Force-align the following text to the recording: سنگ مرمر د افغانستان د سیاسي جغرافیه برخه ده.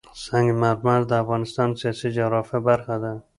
سنگ 0.23 0.47
مرمر 0.61 1.01
د 1.07 1.11
افغانستان 1.23 1.67
د 1.71 1.75
سیاسي 1.81 2.09
جغرافیه 2.17 2.59
برخه 2.69 2.95
ده. 3.03 3.11